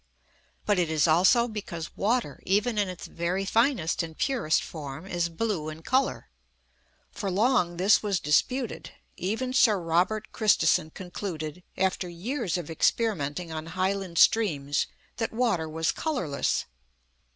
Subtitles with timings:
[0.65, 5.29] But it is also because water, even in its very finest and purest form, is
[5.29, 6.31] blue in colour.
[7.11, 8.93] For long this was disputed.
[9.15, 14.87] Even Sir Robert Christison concluded, after years of experimenting on Highland streams,
[15.17, 16.65] that water was colourless.